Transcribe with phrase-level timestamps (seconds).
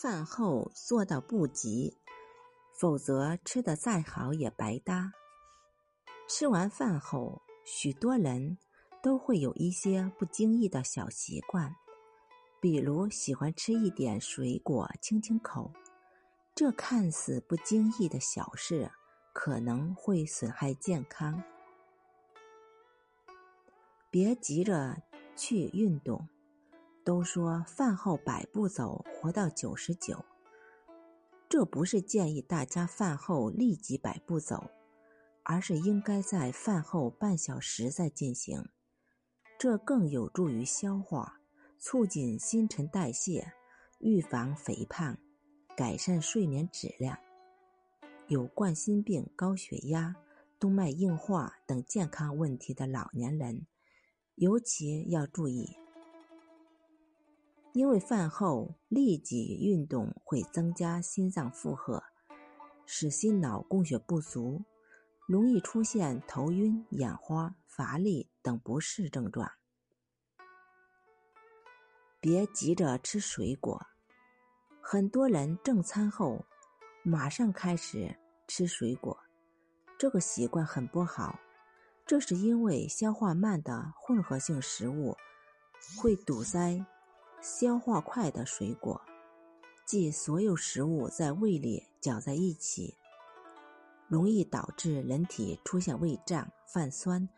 [0.00, 1.96] 饭后做到不急，
[2.78, 5.12] 否则吃的再好也白搭。
[6.28, 8.58] 吃完饭后，许多人
[9.02, 11.74] 都会有一些不经意的小习惯，
[12.60, 15.72] 比如喜欢吃一点水果清清口。
[16.54, 18.90] 这看似不经意的小事，
[19.32, 21.42] 可能会损害健康。
[24.10, 25.02] 别急着
[25.34, 26.28] 去运动。
[27.06, 30.24] 都说饭后百步走，活到九十九。
[31.48, 34.72] 这不是建议大家饭后立即百步走，
[35.44, 38.68] 而是应该在饭后半小时再进行。
[39.56, 41.40] 这更有助于消化，
[41.78, 43.52] 促进新陈代谢，
[44.00, 45.16] 预防肥胖，
[45.76, 47.16] 改善睡眠质量。
[48.26, 50.16] 有冠心病、高血压、
[50.58, 53.68] 动脉硬化等健康问题的老年人，
[54.34, 55.85] 尤其要注意。
[57.76, 62.02] 因为饭后立即运动会增加心脏负荷，
[62.86, 64.64] 使心脑供血不足，
[65.26, 69.52] 容易出现头晕、眼花、乏力等不适症状。
[72.18, 73.78] 别急着吃水果，
[74.80, 76.46] 很多人正餐后
[77.02, 78.16] 马上开始
[78.48, 79.14] 吃水果，
[79.98, 81.38] 这个习惯很不好。
[82.06, 85.14] 这是因为消化慢的混合性食物
[86.00, 86.82] 会堵塞。
[87.48, 89.00] 消化快的水果，
[89.84, 92.96] 即所有食物在胃里搅在一起，
[94.08, 97.28] 容易导致人体出现胃胀、泛酸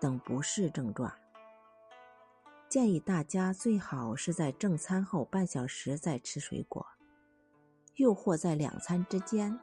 [0.00, 1.12] 等不适症状。
[2.68, 6.86] 建议大家最好是在正餐后半小时再吃水果，
[7.96, 9.58] 又或在两餐之间，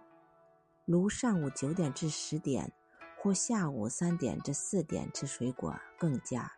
[0.84, 2.74] 如上午九点至十点，
[3.22, 6.52] 或下午三点至四点吃水果更佳。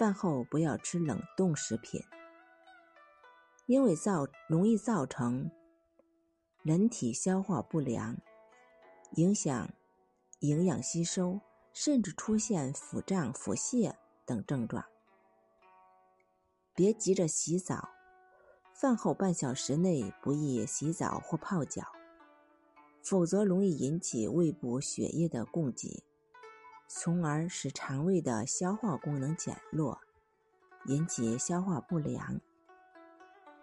[0.00, 2.02] 饭后不要吃冷冻食品，
[3.66, 5.50] 因为造容易造成
[6.62, 8.16] 人体消化不良，
[9.16, 9.68] 影响
[10.38, 11.42] 营养吸收，
[11.74, 13.92] 甚至出现腹胀、腹泻
[14.24, 14.82] 等症状。
[16.74, 17.90] 别急着洗澡，
[18.72, 21.84] 饭后半小时内不宜洗澡或泡脚，
[23.02, 26.02] 否则容易引起胃部血液的供给。
[26.92, 30.00] 从而使肠胃的消化功能减弱，
[30.86, 32.40] 引起消化不良。